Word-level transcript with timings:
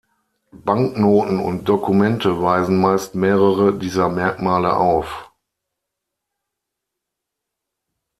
Banknoten 0.65 1.39
und 1.39 1.69
Dokumente 1.69 2.41
weisen 2.41 2.79
meist 2.81 3.13
mehrere 3.13 3.77
dieser 3.77 4.09
Merkmale 4.09 4.75
auf. 4.75 5.31